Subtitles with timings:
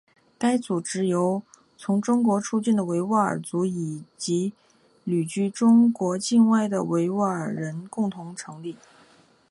[0.39, 1.43] 该组织由
[1.77, 4.51] 从中国出境的维吾尔族人以及
[5.03, 8.75] 旅居中国境外的维吾尔人共同成立。